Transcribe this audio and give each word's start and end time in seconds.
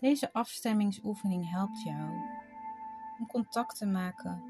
Deze 0.00 0.32
afstemmingsoefening 0.32 1.50
helpt 1.50 1.82
jou 1.82 2.10
om 3.18 3.26
contact 3.26 3.76
te 3.76 3.86
maken 3.86 4.42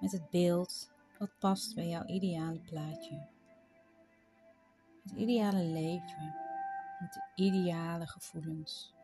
met 0.00 0.12
het 0.12 0.30
beeld 0.30 0.90
wat 1.18 1.38
past 1.38 1.74
bij 1.74 1.88
jouw 1.88 2.04
ideale 2.04 2.60
plaatje. 2.60 3.26
Het 5.02 5.12
ideale 5.12 5.64
leven, 5.64 6.34
met 7.00 7.12
de 7.12 7.42
ideale 7.42 8.06
gevoelens 8.06 8.94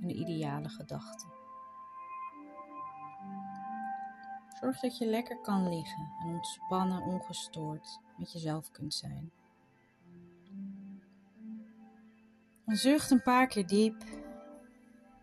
en 0.00 0.08
de 0.08 0.14
ideale 0.14 0.68
gedachten. 0.68 1.28
Zorg 4.60 4.80
dat 4.80 4.98
je 4.98 5.06
lekker 5.06 5.40
kan 5.40 5.68
liggen 5.68 6.12
en 6.22 6.28
ontspannen, 6.28 7.02
ongestoord 7.02 8.00
met 8.16 8.32
jezelf 8.32 8.70
kunt 8.70 8.94
zijn. 8.94 9.30
Zucht 12.66 13.10
een 13.10 13.22
paar 13.22 13.46
keer 13.46 13.66
diep, 13.66 14.04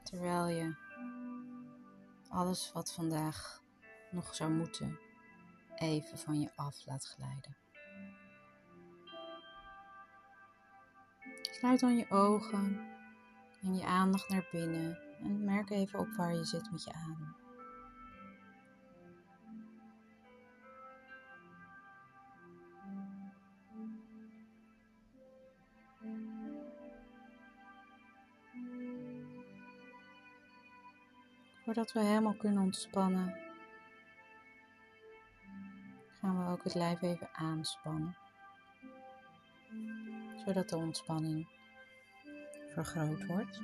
terwijl 0.10 0.48
je 0.48 0.76
alles 2.30 2.72
wat 2.72 2.94
vandaag 2.94 3.62
nog 4.12 4.36
zou 4.36 4.52
moeten 4.52 5.00
even 5.76 6.18
van 6.18 6.40
je 6.40 6.52
af 6.56 6.86
laat 6.86 7.06
glijden. 7.06 7.58
Sluit 11.42 11.80
dan 11.80 11.98
je 11.98 12.10
ogen 12.10 12.88
en 13.62 13.76
je 13.76 13.86
aandacht 13.86 14.30
naar 14.30 14.48
binnen 14.52 15.00
en 15.20 15.44
merk 15.44 15.70
even 15.70 16.00
op 16.00 16.14
waar 16.16 16.34
je 16.34 16.46
zit 16.46 16.72
met 16.72 16.84
je 16.84 16.94
adem. 16.94 17.39
Voordat 31.70 31.92
we 31.92 32.00
helemaal 32.00 32.36
kunnen 32.36 32.64
ontspannen, 32.64 33.36
gaan 36.20 36.46
we 36.46 36.52
ook 36.52 36.64
het 36.64 36.74
lijf 36.74 37.02
even 37.02 37.30
aanspannen, 37.34 38.18
zodat 40.46 40.70
de 40.70 40.78
ontspanning 40.78 41.48
vergroot 42.68 43.26
wordt. 43.26 43.62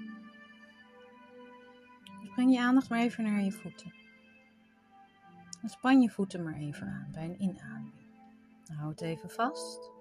Dus 2.21 2.29
breng 2.33 2.53
je 2.53 2.59
aandacht 2.59 2.89
maar 2.89 2.99
even 2.99 3.23
naar 3.23 3.41
je 3.41 3.51
voeten. 3.51 3.93
En 5.61 5.69
span 5.69 6.01
je 6.01 6.09
voeten 6.09 6.43
maar 6.43 6.55
even 6.55 6.87
aan 6.87 7.09
bij 7.11 7.23
een 7.23 7.41
inademing. 7.41 8.07
Houd 8.65 8.99
het 8.99 9.09
even 9.09 9.29
vast. 9.29 9.91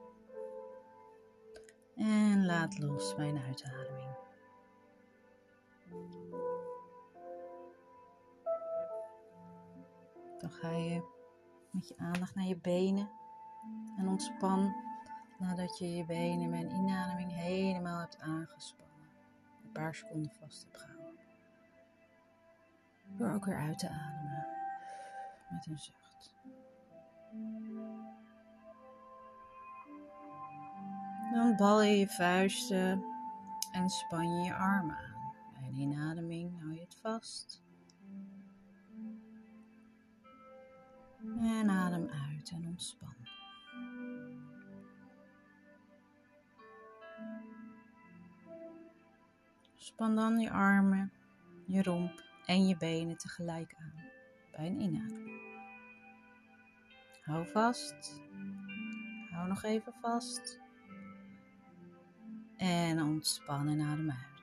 En 1.96 2.46
laat 2.46 2.78
los 2.78 3.14
bij 3.14 3.28
een 3.28 3.42
uitademing. 3.42 4.14
Dan 10.44 10.52
ga 10.52 10.70
je 10.70 11.02
met 11.70 11.88
je 11.88 11.96
aandacht 11.96 12.34
naar 12.34 12.44
je 12.44 12.56
benen 12.56 13.10
en 13.96 14.08
ontspan 14.08 14.74
nadat 15.38 15.78
je 15.78 15.94
je 15.94 16.04
benen 16.04 16.50
met 16.50 16.72
inademing 16.72 17.32
helemaal 17.32 18.00
hebt 18.00 18.20
aangespannen. 18.20 19.08
Een 19.64 19.72
paar 19.72 19.94
seconden 19.94 20.32
vast 20.40 20.62
hebt 20.62 20.78
gehouden. 20.78 21.24
Door 23.16 23.32
ook 23.32 23.44
weer 23.44 23.58
uit 23.58 23.78
te 23.78 23.88
ademen 23.88 24.46
met 25.50 25.66
een 25.66 25.78
zucht. 25.78 26.34
Dan 31.32 31.56
bal 31.56 31.82
je 31.82 31.98
je 31.98 32.08
vuisten 32.08 33.04
en 33.72 33.88
span 33.88 34.38
je 34.38 34.44
je 34.44 34.54
armen 34.54 34.96
aan. 34.96 35.32
Bij 35.60 35.80
inademing 35.80 36.60
hou 36.60 36.74
je 36.74 36.80
het 36.80 36.96
vast. 37.00 37.63
En 41.40 41.70
adem 41.70 42.08
uit 42.08 42.50
en 42.50 42.66
ontspan. 42.66 43.14
Span 49.74 50.16
dan 50.16 50.38
je 50.38 50.50
armen, 50.50 51.12
je 51.66 51.82
romp 51.82 52.22
en 52.46 52.66
je 52.66 52.76
benen 52.76 53.16
tegelijk 53.16 53.74
aan 53.74 53.94
bij 54.50 54.66
een 54.66 54.80
inademing. 54.80 55.42
Hou 57.22 57.46
vast. 57.46 58.20
Hou 59.30 59.48
nog 59.48 59.62
even 59.62 59.92
vast. 60.00 60.58
En 62.56 63.02
ontspan 63.02 63.68
en 63.68 63.80
adem 63.80 64.10
uit. 64.10 64.33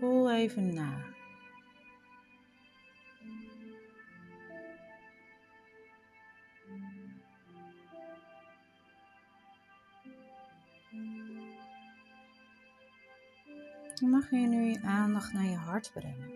Voel 0.00 0.30
even 0.30 0.74
na. 0.74 1.08
Mag 14.00 14.30
je 14.30 14.36
nu 14.36 14.64
je 14.64 14.80
aandacht 14.82 15.32
naar 15.32 15.44
je 15.44 15.56
hart 15.56 15.90
brengen. 15.92 16.30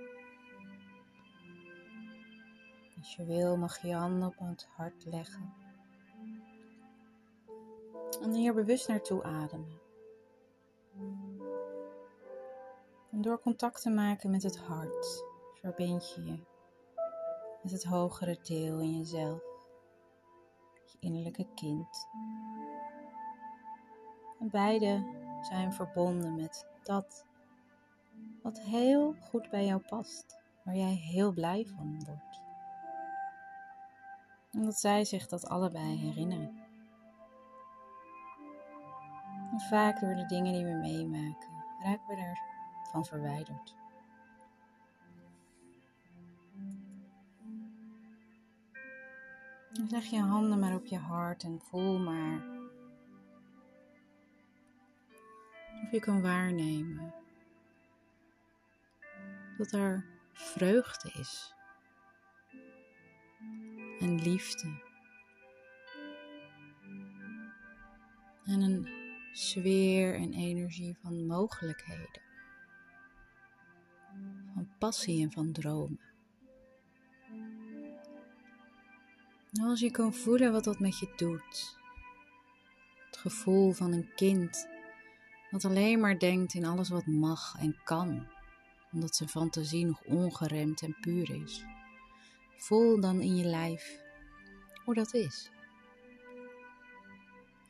Als 2.98 3.16
je 3.16 3.24
wil 3.24 3.56
mag 3.56 3.82
je 3.82 3.88
je 3.88 3.94
handen 3.94 4.28
op 4.28 4.38
het 4.38 4.68
hart 4.76 5.04
leggen. 5.04 5.52
En 8.22 8.32
hier 8.32 8.54
bewust 8.54 8.88
naartoe 8.88 9.22
ademen. 9.22 9.80
En 13.14 13.22
door 13.22 13.40
contact 13.40 13.82
te 13.82 13.90
maken 13.90 14.30
met 14.30 14.42
het 14.42 14.58
hart, 14.58 15.24
verbind 15.60 16.14
je 16.14 16.24
je 16.24 16.38
met 17.62 17.72
het 17.72 17.84
hogere 17.84 18.38
deel 18.42 18.78
in 18.78 18.96
jezelf, 18.96 19.42
je 20.84 20.96
innerlijke 21.00 21.46
kind. 21.54 22.08
En 24.40 24.50
beide 24.50 25.06
zijn 25.40 25.72
verbonden 25.72 26.34
met 26.34 26.66
dat 26.82 27.24
wat 28.42 28.60
heel 28.60 29.14
goed 29.20 29.50
bij 29.50 29.66
jou 29.66 29.80
past, 29.80 30.38
waar 30.64 30.76
jij 30.76 30.94
heel 30.94 31.32
blij 31.32 31.66
van 31.76 32.04
wordt. 32.06 32.40
En 34.50 34.64
dat 34.64 34.78
zij 34.78 35.04
zich 35.04 35.26
dat 35.26 35.48
allebei 35.48 35.96
herinneren. 35.96 36.62
En 39.50 39.60
vaak 39.60 40.00
door 40.00 40.14
de 40.14 40.26
dingen 40.26 40.52
die 40.52 40.64
we 40.64 40.74
meemaken, 40.74 41.64
raken 41.82 42.06
we 42.06 42.52
ervan 42.94 43.06
verwijderd. 43.06 43.74
Leg 49.90 50.04
je 50.04 50.20
handen 50.20 50.58
maar 50.58 50.74
op 50.74 50.86
je 50.86 50.98
hart 50.98 51.42
en 51.42 51.60
voel 51.60 51.98
maar 51.98 52.42
of 55.84 55.90
je 55.90 56.00
kan 56.00 56.22
waarnemen 56.22 57.14
dat 59.58 59.72
er 59.72 60.06
vreugde 60.32 61.10
is 61.18 61.54
en 64.00 64.22
liefde 64.22 64.82
en 68.44 68.60
een 68.60 68.88
sfeer 69.32 70.14
en 70.14 70.32
energie 70.32 70.96
van 71.02 71.26
mogelijkheden, 71.26 72.23
van 74.54 74.68
passie 74.78 75.22
en 75.22 75.32
van 75.32 75.52
dromen. 75.52 76.00
En 79.52 79.64
als 79.64 79.80
je 79.80 79.90
kan 79.90 80.14
voelen 80.14 80.52
wat 80.52 80.64
dat 80.64 80.78
met 80.78 80.98
je 80.98 81.12
doet, 81.16 81.78
het 83.06 83.16
gevoel 83.16 83.72
van 83.72 83.92
een 83.92 84.14
kind 84.14 84.68
dat 85.50 85.64
alleen 85.64 86.00
maar 86.00 86.18
denkt 86.18 86.54
in 86.54 86.64
alles 86.64 86.88
wat 86.88 87.06
mag 87.06 87.56
en 87.58 87.76
kan 87.84 88.26
omdat 88.94 89.16
zijn 89.16 89.28
fantasie 89.28 89.86
nog 89.86 90.02
ongeremd 90.04 90.82
en 90.82 90.96
puur 91.00 91.42
is. 91.42 91.64
Voel 92.56 93.00
dan 93.00 93.20
in 93.20 93.36
je 93.36 93.44
lijf 93.44 94.02
hoe 94.84 94.94
dat 94.94 95.14
is. 95.14 95.50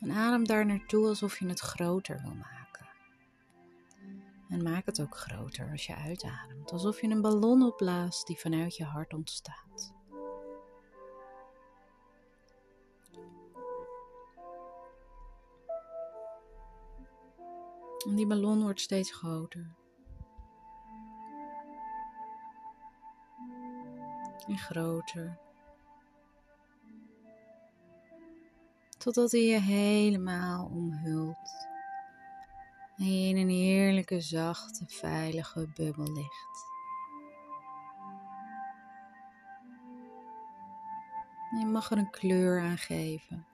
En 0.01 0.11
adem 0.11 0.45
daar 0.45 0.67
naartoe 0.67 1.07
alsof 1.07 1.39
je 1.39 1.47
het 1.47 1.61
groter 1.61 2.21
wil 2.23 2.35
maken. 2.35 2.54
En 4.49 4.63
maak 4.63 4.87
het 4.87 5.01
ook 5.01 5.17
groter 5.17 5.71
als 5.71 5.87
je 5.87 5.95
uitademt, 5.95 6.73
alsof 6.73 7.01
je 7.01 7.09
een 7.09 7.23
ballon 7.23 7.63
opblaast 7.63 8.27
die 8.27 8.39
vanuit 8.39 8.77
je 8.77 8.85
hart 8.85 9.15
ontstaat. 9.15 9.93
En 18.09 18.15
die 18.15 18.27
ballon 18.27 18.63
wordt 18.63 18.81
steeds 18.81 19.13
groter. 19.13 19.83
en 24.47 24.59
groter. 24.59 25.39
Totdat 28.99 29.31
hij 29.31 29.45
je 29.45 29.61
helemaal 29.61 30.67
omhult. 30.67 31.73
En 32.97 33.21
je 33.21 33.29
in 33.29 33.37
een 33.37 33.49
heerlijke, 33.49 34.21
zachte, 34.21 34.85
veilige 34.87 35.69
bubbel 35.75 36.13
ligt. 36.13 36.73
Je 41.59 41.67
mag 41.67 41.91
er 41.91 41.99
een 41.99 42.11
kleur 42.11 42.61
aan 42.61 42.79
geven. 42.79 43.47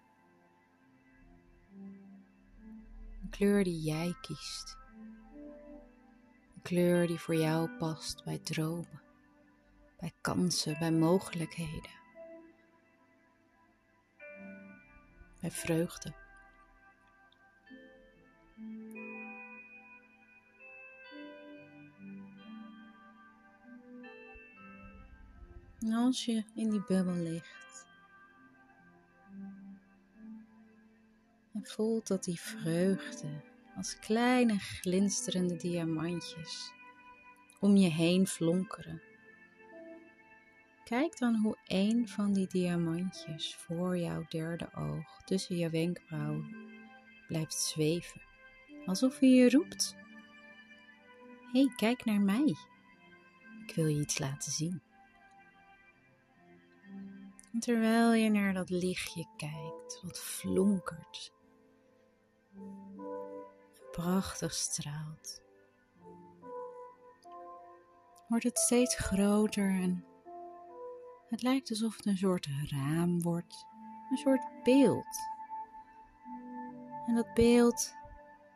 Een 3.22 3.30
kleur 3.30 3.64
die 3.64 3.80
jij 3.80 4.14
kiest. 4.20 4.76
Een 6.54 6.62
kleur 6.62 7.06
die 7.06 7.18
voor 7.18 7.36
jou 7.36 7.70
past 7.70 8.24
bij 8.24 8.38
dromen, 8.38 9.02
bij 10.00 10.12
kansen, 10.20 10.78
bij 10.78 10.92
mogelijkheden, 10.92 11.90
bij 15.40 15.50
vreugde. 15.50 16.19
En 25.80 25.92
als 25.92 26.24
je 26.24 26.44
in 26.54 26.70
die 26.70 26.84
bubbel 26.86 27.14
ligt 27.14 27.86
en 31.52 31.66
voelt 31.66 32.06
dat 32.06 32.24
die 32.24 32.40
vreugde 32.40 33.28
als 33.76 33.98
kleine 33.98 34.58
glinsterende 34.58 35.56
diamantjes 35.56 36.72
om 37.60 37.76
je 37.76 37.88
heen 37.88 38.26
flonkeren. 38.26 39.02
Kijk 40.84 41.18
dan 41.18 41.34
hoe 41.34 41.56
een 41.66 42.08
van 42.08 42.32
die 42.32 42.46
diamantjes 42.46 43.54
voor 43.54 43.98
jouw 43.98 44.24
derde 44.28 44.68
oog 44.74 45.22
tussen 45.24 45.56
je 45.56 45.70
wenkbrauwen 45.70 46.56
blijft 47.28 47.54
zweven, 47.54 48.20
alsof 48.86 49.18
hij 49.18 49.28
je 49.28 49.50
roept. 49.50 49.96
Hé, 51.52 51.60
hey, 51.60 51.72
kijk 51.76 52.04
naar 52.04 52.20
mij. 52.20 52.54
Ik 53.66 53.74
wil 53.74 53.86
je 53.86 54.00
iets 54.00 54.18
laten 54.18 54.52
zien. 54.52 54.82
Terwijl 57.58 58.12
je 58.12 58.30
naar 58.30 58.52
dat 58.52 58.70
lichtje 58.70 59.26
kijkt, 59.36 60.00
wat 60.02 60.18
flonkert, 60.18 61.32
prachtig 63.90 64.52
straalt, 64.52 65.42
wordt 68.28 68.44
het 68.44 68.58
steeds 68.58 68.96
groter 68.96 69.70
en 69.70 70.04
het 71.28 71.42
lijkt 71.42 71.70
alsof 71.70 71.96
het 71.96 72.06
een 72.06 72.16
soort 72.16 72.48
raam 72.68 73.22
wordt, 73.22 73.66
een 74.10 74.16
soort 74.16 74.62
beeld. 74.62 75.18
En 77.06 77.14
dat 77.14 77.34
beeld 77.34 77.94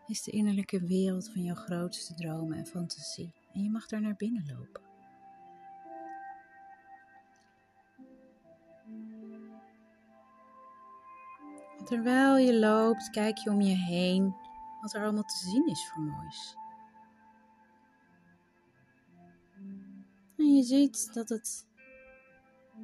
is 0.07 0.23
de 0.23 0.31
innerlijke 0.31 0.87
wereld 0.87 1.31
van 1.33 1.43
jouw 1.43 1.55
grootste 1.55 2.15
dromen 2.15 2.59
en 2.59 2.67
fantasie. 2.67 3.33
En 3.53 3.63
je 3.63 3.71
mag 3.71 3.87
daar 3.87 4.01
naar 4.01 4.17
binnen 4.17 4.57
lopen. 4.57 4.84
Terwijl 11.85 12.37
je 12.37 12.59
loopt, 12.59 13.11
kijk 13.11 13.39
je 13.39 13.51
om 13.51 13.61
je 13.61 13.77
heen 13.77 14.35
wat 14.81 14.95
er 14.95 15.03
allemaal 15.03 15.23
te 15.23 15.37
zien 15.37 15.67
is 15.67 15.89
voor 15.89 16.03
moois. 16.03 16.57
En 20.37 20.55
je 20.55 20.63
ziet 20.63 21.15
dat 21.15 21.29
het 21.29 21.67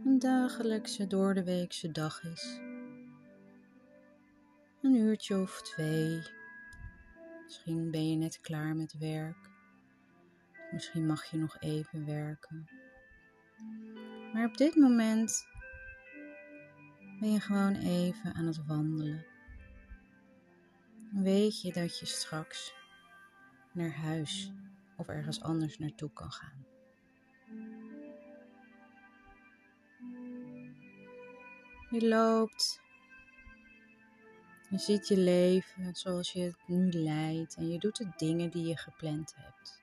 een 0.05 0.19
dagelijkse, 0.19 1.06
doordeweekse 1.06 1.91
dag 1.91 2.23
is. 2.23 2.61
Een 4.82 4.94
uurtje 4.94 5.41
of 5.41 5.62
twee. 5.62 6.23
Misschien 7.44 7.91
ben 7.91 8.11
je 8.11 8.17
net 8.17 8.41
klaar 8.41 8.76
met 8.76 8.99
werk. 8.99 9.50
Misschien 10.73 11.06
mag 11.06 11.25
je 11.25 11.37
nog 11.37 11.56
even 11.58 12.06
werken. 12.06 12.69
Maar 14.32 14.46
op 14.46 14.56
dit 14.56 14.75
moment 14.75 15.46
ben 17.20 17.32
je 17.32 17.40
gewoon 17.40 17.75
even 17.75 18.34
aan 18.34 18.46
het 18.46 18.67
wandelen. 18.67 19.26
Weet 21.12 21.61
je 21.62 21.72
dat 21.72 21.99
je 21.99 22.06
straks 22.06 22.75
naar 23.72 23.93
huis 23.93 24.52
of 24.96 25.08
ergens 25.08 25.43
anders 25.43 25.78
naartoe 25.78 26.12
kan 26.12 26.31
gaan. 26.31 26.67
Je 31.90 32.08
loopt, 32.08 32.81
je 34.70 34.78
ziet 34.78 35.08
je 35.08 35.17
leven 35.17 35.94
zoals 35.94 36.32
je 36.32 36.40
het 36.40 36.62
nu 36.67 36.90
leidt 36.90 37.55
en 37.55 37.69
je 37.69 37.78
doet 37.78 37.96
de 37.96 38.12
dingen 38.17 38.50
die 38.50 38.67
je 38.67 38.76
gepland 38.76 39.34
hebt. 39.37 39.82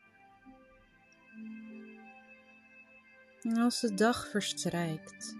En 3.41 3.57
als 3.57 3.79
de 3.79 3.93
dag 3.93 4.27
verstrijkt, 4.27 5.35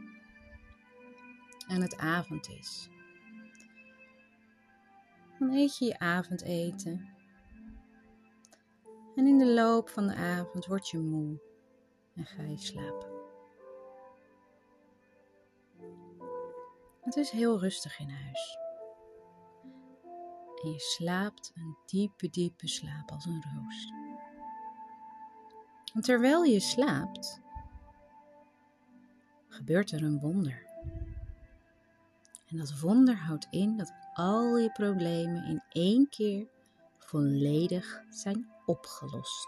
en 1.67 1.81
het 1.81 1.97
avond 1.97 2.49
is. 2.49 2.89
Dan 5.39 5.51
eet 5.51 5.77
je 5.77 5.85
je 5.85 5.99
avondeten. 5.99 7.09
En 9.15 9.27
in 9.27 9.37
de 9.37 9.53
loop 9.53 9.89
van 9.89 10.07
de 10.07 10.15
avond 10.15 10.65
word 10.65 10.89
je 10.89 10.97
moe 10.97 11.39
en 12.15 12.25
ga 12.25 12.43
je 12.43 12.57
slapen. 12.57 13.15
Het 17.01 17.15
is 17.15 17.29
heel 17.29 17.59
rustig 17.59 17.99
in 17.99 18.09
huis. 18.09 18.57
En 20.63 20.71
je 20.71 20.79
slaapt 20.79 21.51
een 21.55 21.77
diepe, 21.85 22.29
diepe 22.29 22.67
slaap 22.67 23.11
als 23.11 23.25
een 23.25 23.43
roos. 23.43 23.91
En 25.93 26.01
terwijl 26.01 26.43
je 26.43 26.59
slaapt, 26.59 27.41
gebeurt 29.47 29.91
er 29.91 30.03
een 30.03 30.19
wonder. 30.19 30.66
En 32.57 32.63
dat 32.63 32.79
wonder 32.79 33.15
houdt 33.15 33.47
in 33.49 33.77
dat 33.77 33.93
al 34.13 34.57
je 34.57 34.71
problemen 34.71 35.43
in 35.43 35.63
één 35.69 36.09
keer 36.09 36.47
volledig 36.97 38.03
zijn 38.09 38.47
opgelost. 38.65 39.47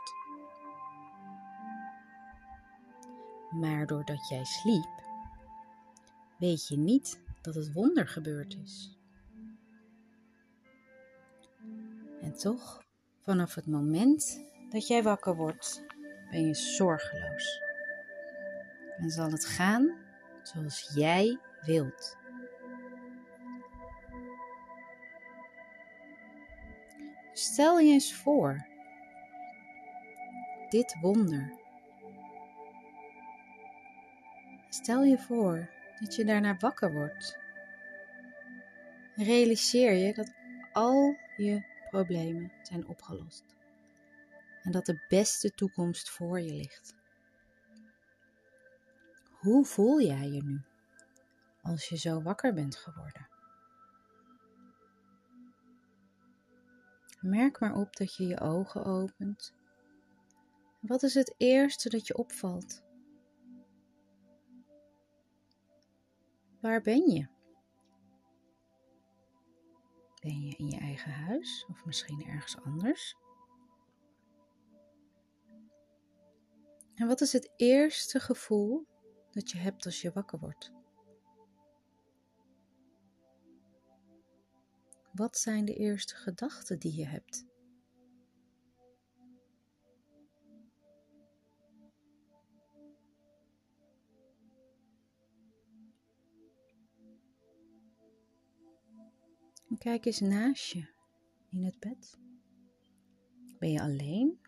Maar 3.49 3.85
doordat 3.85 4.27
jij 4.27 4.43
sliep, 4.43 5.03
weet 6.37 6.67
je 6.67 6.77
niet 6.77 7.21
dat 7.41 7.55
het 7.55 7.73
wonder 7.73 8.07
gebeurd 8.07 8.57
is. 8.63 8.97
En 12.21 12.37
toch, 12.37 12.83
vanaf 13.19 13.55
het 13.55 13.67
moment 13.67 14.39
dat 14.69 14.87
jij 14.87 15.03
wakker 15.03 15.35
wordt, 15.35 15.83
ben 16.31 16.47
je 16.47 16.55
zorgeloos. 16.55 17.61
En 18.97 19.09
zal 19.09 19.31
het 19.31 19.45
gaan 19.45 19.97
zoals 20.43 20.91
jij 20.93 21.39
wilt. 21.61 22.17
Stel 27.39 27.79
je 27.79 27.91
eens 27.91 28.13
voor, 28.13 28.65
dit 30.69 30.95
wonder. 31.01 31.53
Stel 34.69 35.03
je 35.03 35.17
voor 35.17 35.69
dat 35.99 36.15
je 36.15 36.25
daarna 36.25 36.57
wakker 36.57 36.93
wordt. 36.93 37.39
Realiseer 39.15 39.93
je 39.93 40.13
dat 40.13 40.33
al 40.73 41.15
je 41.37 41.63
problemen 41.89 42.51
zijn 42.61 42.87
opgelost 42.87 43.43
en 44.61 44.71
dat 44.71 44.85
de 44.85 45.05
beste 45.07 45.51
toekomst 45.51 46.09
voor 46.09 46.39
je 46.39 46.53
ligt. 46.53 46.95
Hoe 49.31 49.65
voel 49.65 50.01
jij 50.01 50.29
je 50.29 50.43
nu 50.43 50.61
als 51.61 51.89
je 51.89 51.97
zo 51.97 52.21
wakker 52.21 52.53
bent 52.53 52.75
geworden? 52.75 53.28
Merk 57.19 57.59
maar 57.59 57.75
op 57.75 57.95
dat 57.95 58.15
je 58.15 58.27
je 58.27 58.39
ogen 58.39 58.85
opent. 58.85 59.53
Wat 60.79 61.03
is 61.03 61.13
het 61.13 61.33
eerste 61.37 61.89
dat 61.89 62.07
je 62.07 62.17
opvalt? 62.17 62.83
Waar 66.61 66.81
ben 66.81 67.09
je? 67.09 67.27
Ben 70.21 70.41
je 70.41 70.55
in 70.55 70.67
je 70.67 70.79
eigen 70.79 71.11
huis 71.11 71.65
of 71.69 71.85
misschien 71.85 72.25
ergens 72.25 72.61
anders? 72.61 73.15
En 76.95 77.07
wat 77.07 77.21
is 77.21 77.33
het 77.33 77.53
eerste 77.55 78.19
gevoel 78.19 78.87
dat 79.31 79.51
je 79.51 79.57
hebt 79.57 79.85
als 79.85 80.01
je 80.01 80.11
wakker 80.11 80.39
wordt? 80.39 80.78
Wat 85.11 85.37
zijn 85.37 85.65
de 85.65 85.75
eerste 85.75 86.15
gedachten 86.15 86.79
die 86.79 86.95
je 86.95 87.05
hebt? 87.05 87.47
Kijk 99.77 100.05
eens 100.05 100.19
naast 100.19 100.71
je 100.71 100.87
in 101.49 101.63
het 101.63 101.79
bed. 101.79 102.19
Ben 103.59 103.71
je 103.71 103.81
alleen? 103.81 104.39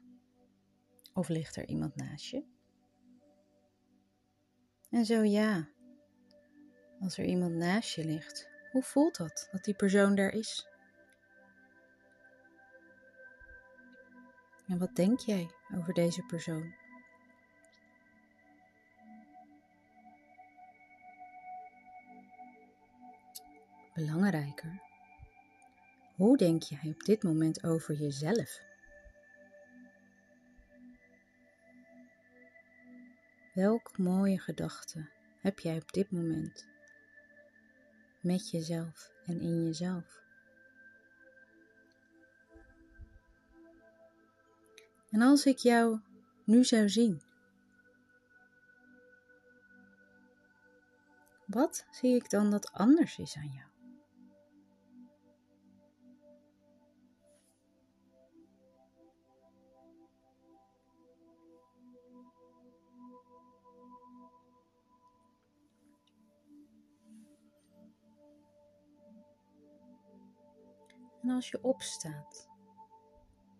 Of 1.13 1.29
ligt 1.29 1.55
er 1.55 1.67
iemand 1.67 1.95
naast 1.95 2.25
je? 2.25 2.43
En 4.89 5.05
zo 5.05 5.23
ja, 5.23 5.69
als 6.99 7.17
er 7.17 7.25
iemand 7.25 7.55
naast 7.55 7.95
je 7.95 8.05
ligt, 8.05 8.50
hoe 8.71 8.83
voelt 8.83 9.17
dat 9.17 9.47
dat 9.51 9.63
die 9.63 9.73
persoon 9.73 10.15
daar 10.15 10.33
is? 10.33 10.67
En 14.67 14.79
wat 14.79 14.95
denk 14.95 15.19
jij 15.19 15.51
over 15.75 15.93
deze 15.93 16.21
persoon? 16.21 16.73
Belangrijker, 23.93 24.81
hoe 26.15 26.37
denk 26.37 26.63
jij 26.63 26.79
op 26.83 27.03
dit 27.03 27.23
moment 27.23 27.63
over 27.63 27.95
jezelf? 27.95 28.59
Welk 33.53 33.97
mooie 33.97 34.39
gedachten 34.39 35.09
heb 35.39 35.59
jij 35.59 35.75
op 35.75 35.91
dit 35.91 36.11
moment 36.11 36.70
met 38.21 38.49
jezelf 38.49 39.11
en 39.25 39.39
in 39.39 39.63
jezelf? 39.63 40.21
En 45.09 45.21
als 45.21 45.45
ik 45.45 45.57
jou 45.57 45.99
nu 46.43 46.63
zou 46.63 46.89
zien, 46.89 47.21
wat 51.45 51.85
zie 51.91 52.15
ik 52.15 52.29
dan 52.29 52.51
dat 52.51 52.71
anders 52.71 53.17
is 53.17 53.35
aan 53.35 53.51
jou? 53.53 53.70
En 71.21 71.29
als 71.29 71.49
je 71.49 71.63
opstaat, 71.63 72.49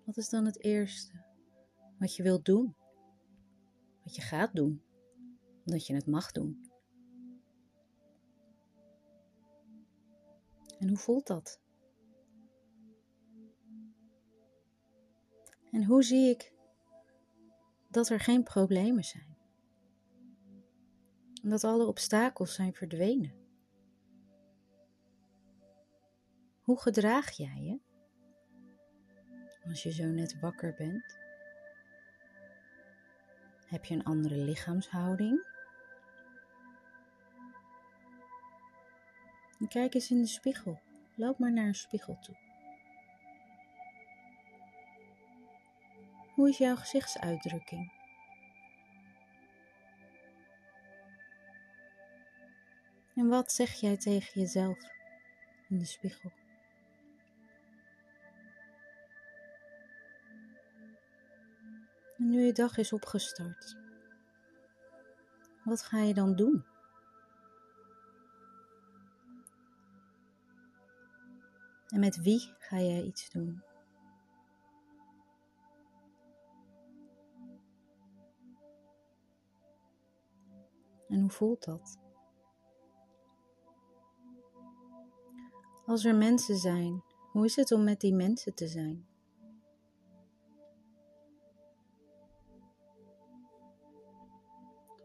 wat 0.05 0.17
is 0.17 0.29
dan 0.29 0.45
het 0.45 0.63
eerste 0.63 1.29
wat 2.01 2.15
je 2.15 2.23
wilt 2.23 2.45
doen? 2.45 2.75
Wat 4.03 4.15
je 4.15 4.21
gaat 4.21 4.55
doen, 4.55 4.83
omdat 5.65 5.87
je 5.87 5.93
het 5.93 6.07
mag 6.07 6.31
doen. 6.31 6.69
En 10.79 10.87
hoe 10.87 10.97
voelt 10.97 11.27
dat? 11.27 11.59
En 15.71 15.85
hoe 15.85 16.03
zie 16.03 16.29
ik 16.29 16.53
dat 17.89 18.09
er 18.09 18.19
geen 18.19 18.43
problemen 18.43 19.03
zijn? 19.03 19.37
En 21.43 21.49
dat 21.49 21.63
alle 21.63 21.85
obstakels 21.85 22.53
zijn 22.53 22.73
verdwenen? 22.73 23.40
Hoe 26.71 26.81
gedraag 26.81 27.31
jij 27.31 27.57
je 27.61 27.79
als 29.63 29.83
je 29.83 29.91
zo 29.91 30.03
net 30.03 30.39
wakker 30.39 30.73
bent? 30.77 31.17
Heb 33.67 33.85
je 33.85 33.95
een 33.95 34.03
andere 34.03 34.35
lichaamshouding? 34.35 35.45
Kijk 39.67 39.93
eens 39.93 40.11
in 40.11 40.21
de 40.21 40.27
spiegel. 40.27 40.79
Loop 41.15 41.39
maar 41.39 41.53
naar 41.53 41.67
een 41.67 41.75
spiegel 41.75 42.19
toe. 42.19 42.35
Hoe 46.35 46.49
is 46.49 46.57
jouw 46.57 46.75
gezichtsuitdrukking? 46.75 47.91
En 53.15 53.27
wat 53.27 53.51
zeg 53.51 53.73
jij 53.73 53.97
tegen 53.97 54.41
jezelf 54.41 54.79
in 55.69 55.77
de 55.77 55.85
spiegel? 55.85 56.40
En 62.21 62.29
nu 62.29 62.45
je 62.45 62.53
dag 62.53 62.77
is 62.77 62.93
opgestart, 62.93 63.77
wat 65.63 65.81
ga 65.81 65.97
je 65.97 66.13
dan 66.13 66.35
doen? 66.35 66.65
En 71.87 71.99
met 71.99 72.21
wie 72.21 72.53
ga 72.59 72.79
jij 72.79 73.03
iets 73.03 73.29
doen? 73.29 73.63
En 81.07 81.19
hoe 81.19 81.29
voelt 81.29 81.63
dat? 81.63 81.99
Als 85.85 86.05
er 86.05 86.15
mensen 86.15 86.57
zijn, 86.57 87.03
hoe 87.31 87.45
is 87.45 87.55
het 87.55 87.71
om 87.71 87.83
met 87.83 87.99
die 87.99 88.13
mensen 88.13 88.53
te 88.53 88.67
zijn? 88.67 89.10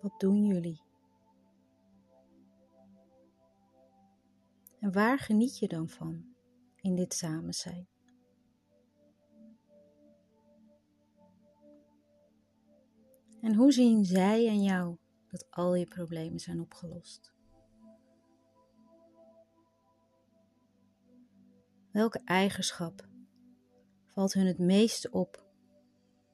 Wat 0.06 0.20
doen 0.20 0.44
jullie? 0.44 0.82
En 4.80 4.92
waar 4.92 5.18
geniet 5.18 5.58
je 5.58 5.68
dan 5.68 5.88
van 5.88 6.34
in 6.80 6.94
dit 6.94 7.14
samen 7.14 7.54
zijn? 7.54 7.88
En 13.40 13.54
hoe 13.54 13.72
zien 13.72 14.04
zij 14.04 14.48
en 14.48 14.62
jou 14.62 14.96
dat 15.30 15.50
al 15.50 15.74
je 15.74 15.86
problemen 15.86 16.40
zijn 16.40 16.60
opgelost? 16.60 17.34
Welke 21.90 22.20
eigenschap 22.24 23.08
valt 24.04 24.32
hun 24.32 24.46
het 24.46 24.58
meeste 24.58 25.10
op 25.10 25.44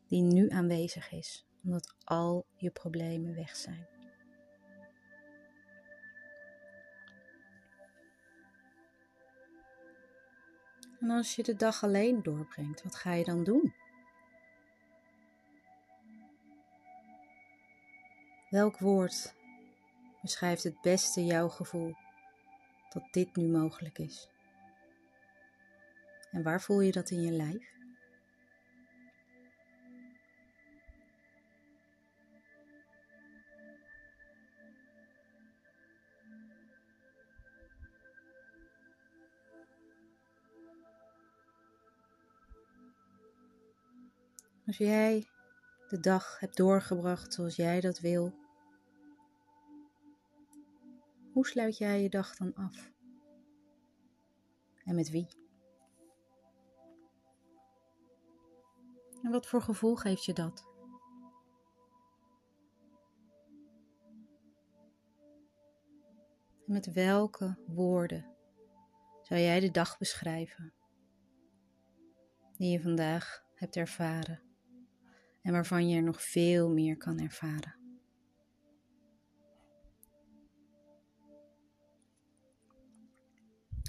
die 0.07 0.23
nu 0.23 0.49
aanwezig 0.49 1.13
is? 1.13 1.47
Omdat 1.65 1.95
al 2.05 2.47
je 2.57 2.71
problemen 2.71 3.35
weg 3.35 3.57
zijn. 3.57 3.87
En 11.01 11.11
als 11.11 11.35
je 11.35 11.43
de 11.43 11.57
dag 11.57 11.83
alleen 11.83 12.23
doorbrengt, 12.23 12.83
wat 12.83 12.95
ga 12.95 13.13
je 13.13 13.25
dan 13.25 13.45
doen? 13.45 13.75
Welk 18.51 18.79
woord 18.79 19.35
beschrijft 20.21 20.63
het 20.63 20.81
beste 20.81 21.25
jouw 21.25 21.49
gevoel 21.49 21.95
dat 22.93 23.13
dit 23.13 23.37
nu 23.37 23.49
mogelijk 23.49 23.99
is? 23.99 24.29
En 26.31 26.43
waar 26.43 26.61
voel 26.61 26.81
je 26.81 26.93
dat 26.93 27.11
in 27.11 27.21
je 27.21 27.31
lijf? 27.31 27.82
Als 44.73 44.81
jij 44.81 45.29
de 45.89 46.01
dag 46.01 46.41
hebt 46.41 46.57
doorgebracht 46.57 47.35
zoals 47.35 47.57
jij 47.57 47.81
dat 47.81 47.99
wil, 47.99 48.35
hoe 51.33 51.47
sluit 51.47 51.79
jij 51.79 52.03
je 52.03 52.09
dag 52.09 52.37
dan 52.37 52.55
af? 52.55 52.93
En 54.85 54.95
met 54.95 55.11
wie? 55.11 55.27
En 59.23 59.31
wat 59.31 59.47
voor 59.47 59.63
gevoel 59.63 59.97
geeft 59.97 60.25
je 60.25 60.33
dat? 60.33 60.67
Met 66.67 66.93
welke 66.93 67.59
woorden 67.67 68.37
zou 69.23 69.41
jij 69.41 69.61
de 69.61 69.71
dag 69.71 69.99
beschrijven 69.99 70.73
die 72.57 72.71
je 72.71 72.83
vandaag 72.83 73.45
hebt 73.55 73.77
ervaren? 73.77 74.52
En 75.43 75.53
waarvan 75.53 75.89
je 75.89 75.97
er 75.97 76.03
nog 76.03 76.23
veel 76.23 76.71
meer 76.71 76.97
kan 76.97 77.19
ervaren. 77.19 77.75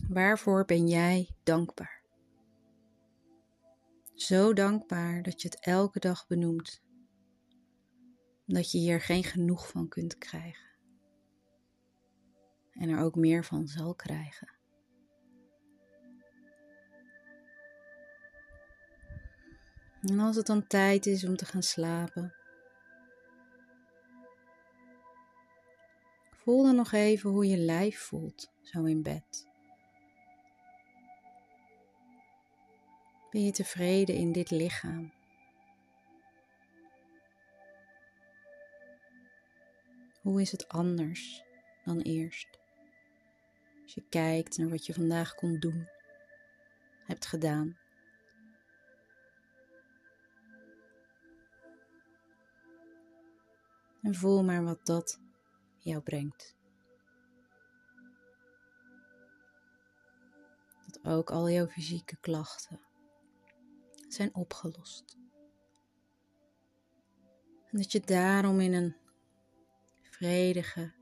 Waarvoor 0.07 0.65
ben 0.65 0.88
jij 0.88 1.29
dankbaar? 1.43 2.01
Zo 4.13 4.53
dankbaar 4.53 5.22
dat 5.22 5.41
je 5.41 5.48
het 5.48 5.60
elke 5.60 6.00
dag 6.00 6.27
benoemt, 6.27 6.83
omdat 8.48 8.72
je 8.72 8.77
hier 8.77 9.01
geen 9.01 9.24
genoeg 9.24 9.67
van 9.67 9.88
kunt 9.88 10.17
krijgen 10.17 10.72
en 12.74 12.89
er 12.89 13.00
ook 13.00 13.15
meer 13.15 13.45
van 13.45 13.67
zal 13.67 13.95
krijgen. 13.95 14.52
En 20.10 20.19
als 20.19 20.36
het 20.36 20.45
dan 20.45 20.67
tijd 20.67 21.05
is 21.05 21.25
om 21.25 21.36
te 21.36 21.45
gaan 21.45 21.63
slapen, 21.63 22.33
voel 26.31 26.63
dan 26.63 26.75
nog 26.75 26.91
even 26.91 27.29
hoe 27.29 27.48
je 27.48 27.57
lijf 27.57 28.00
voelt, 28.00 28.51
zo 28.62 28.83
in 28.83 29.03
bed. 29.03 29.48
Ben 33.31 33.45
je 33.45 33.51
tevreden 33.51 34.15
in 34.15 34.31
dit 34.31 34.51
lichaam? 34.51 35.13
Hoe 40.22 40.41
is 40.41 40.51
het 40.51 40.67
anders 40.67 41.43
dan 41.86 42.00
eerst? 42.00 42.60
Als 43.83 43.93
je 43.93 44.03
kijkt 44.10 44.57
naar 44.57 44.69
wat 44.69 44.86
je 44.86 44.93
vandaag 44.93 45.36
kon 45.36 45.60
doen, 45.60 45.88
hebt 47.05 47.25
gedaan. 47.25 47.83
En 54.03 54.15
voel 54.15 54.43
maar 54.43 54.63
wat 54.63 54.86
dat 54.86 55.19
jou 55.77 56.01
brengt. 56.01 56.55
Dat 60.86 61.05
ook 61.05 61.31
al 61.31 61.50
jouw 61.50 61.67
fysieke 61.67 62.17
klachten 62.19 62.79
zijn 64.07 64.36
opgelost. 64.36 65.17
En 67.72 67.77
dat 67.77 67.91
je 67.91 68.00
daarom 68.00 68.60
in 68.60 68.74
een 68.74 68.95
vredige, 70.01 70.93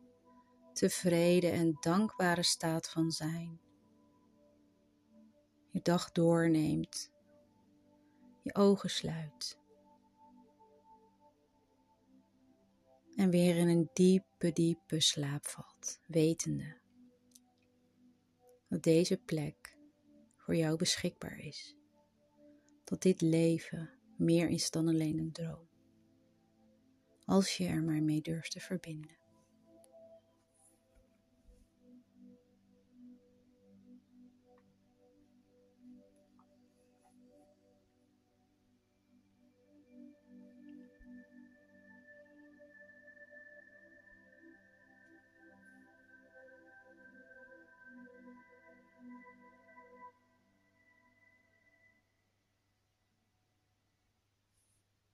tevreden 0.74 1.52
en 1.52 1.78
dankbare 1.80 2.44
staat 2.44 2.90
van 2.90 3.12
zijn 3.12 3.60
je 5.72 5.82
dag 5.82 6.12
doorneemt, 6.12 7.12
je 8.42 8.56
ogen 8.56 8.90
sluit 8.90 9.60
en 13.16 13.30
weer 13.30 13.56
in 13.56 13.68
een 13.68 13.90
diepe, 13.94 14.52
diepe 14.52 15.00
slaap 15.00 15.48
valt, 15.48 16.00
wetende 16.08 16.80
dat 18.72 18.84
deze 18.84 19.18
plek 19.18 19.78
voor 20.38 20.56
jou 20.56 20.78
beschikbaar 20.78 21.40
is, 21.40 21.76
dat 22.84 23.02
dit 23.02 23.22
leven 23.22 23.90
meer 24.18 24.50
is 24.50 24.72
dan 24.72 24.88
alleen 24.88 25.18
een 25.20 25.32
droom, 25.32 25.68
als 27.26 27.58
je 27.58 27.66
er 27.66 27.84
maar 27.84 28.04
mee 28.04 28.22
durft 28.22 28.52
te 28.52 28.60
verbinden. 28.60 29.21